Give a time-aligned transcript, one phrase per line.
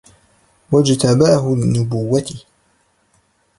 [0.71, 2.45] وَاجْتَبَاهُ لِنُبُوَّتِهِ